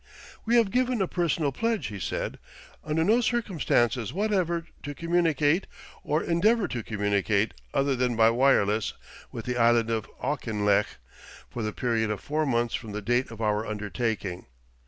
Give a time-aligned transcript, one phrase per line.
[0.45, 2.39] "We have given a personal pledge," he said,
[2.83, 5.67] "under no circumstances whatever to communicate
[6.03, 8.93] or endeavour to communicate other than by wireless
[9.31, 10.97] with the island of Auchinlech
[11.51, 14.47] for the period of four months from the date of our undertaking.